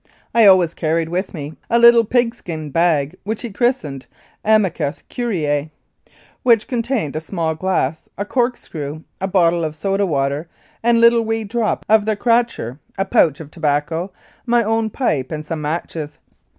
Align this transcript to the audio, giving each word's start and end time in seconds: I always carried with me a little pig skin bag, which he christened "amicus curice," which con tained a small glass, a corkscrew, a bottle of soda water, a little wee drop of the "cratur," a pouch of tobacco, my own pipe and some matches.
I 0.33 0.47
always 0.47 0.73
carried 0.73 1.09
with 1.09 1.31
me 1.31 1.53
a 1.69 1.77
little 1.77 2.03
pig 2.03 2.33
skin 2.33 2.71
bag, 2.71 3.15
which 3.23 3.43
he 3.43 3.51
christened 3.51 4.07
"amicus 4.43 5.03
curice," 5.11 5.69
which 6.41 6.67
con 6.67 6.81
tained 6.81 7.15
a 7.15 7.19
small 7.19 7.53
glass, 7.53 8.09
a 8.17 8.25
corkscrew, 8.25 9.03
a 9.21 9.27
bottle 9.27 9.63
of 9.63 9.75
soda 9.75 10.07
water, 10.07 10.49
a 10.83 10.91
little 10.93 11.21
wee 11.23 11.43
drop 11.43 11.85
of 11.87 12.07
the 12.07 12.15
"cratur," 12.15 12.79
a 12.97 13.05
pouch 13.05 13.39
of 13.39 13.51
tobacco, 13.51 14.11
my 14.47 14.63
own 14.63 14.89
pipe 14.89 15.31
and 15.31 15.45
some 15.45 15.61
matches. 15.61 16.17